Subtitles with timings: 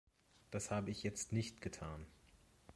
[0.49, 2.07] Das habe ich jetzt nicht getan.